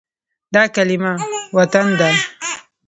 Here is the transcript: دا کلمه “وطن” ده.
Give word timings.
دا 0.53 0.63
کلمه 0.75 1.11
“وطن” 1.57 1.87
ده. 1.99 2.09